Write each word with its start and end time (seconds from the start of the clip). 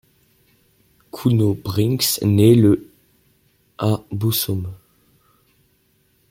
Kuno 1.11 1.53
Brinks 1.53 2.23
naît 2.23 2.55
le 2.55 2.89
à 3.77 3.99
Bussum. 4.11 4.73